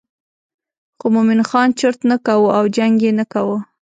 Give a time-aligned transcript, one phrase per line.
[0.97, 3.57] خو مومن خان چرت نه کاوه او جنګ یې نه کاوه.